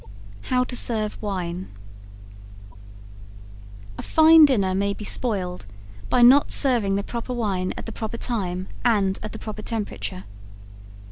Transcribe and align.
HOW 0.49 0.63
TO 0.63 0.75
SERVE 0.75 1.15
WINE. 1.21 1.69
A 3.99 4.01
fine 4.01 4.45
dinner 4.45 4.73
may 4.73 4.95
be 4.95 5.05
spoiled 5.05 5.67
by 6.09 6.23
not 6.23 6.51
serving 6.51 6.95
the 6.95 7.03
proper 7.03 7.33
wine 7.35 7.71
at 7.77 7.85
the 7.85 7.91
proper 7.91 8.17
time 8.17 8.67
and 8.83 9.19
at 9.21 9.31
the 9.31 9.37
proper 9.37 9.61
temperature. 9.61 10.23